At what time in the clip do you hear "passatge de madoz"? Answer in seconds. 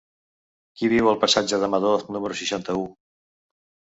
1.25-2.07